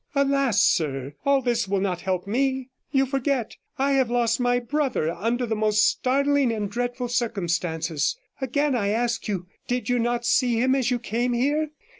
[0.15, 0.63] 'Alas!
[0.63, 2.71] sir, all this will not help me.
[2.89, 8.17] You forget, I have lost my brother under the most startling and dreadful circumstances.
[8.41, 11.69] Again, I ask you, did you not see him as you came here?